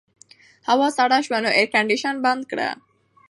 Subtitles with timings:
[0.69, 2.69] هوا سړه شوه نو اېرکنډیشن بند کړه.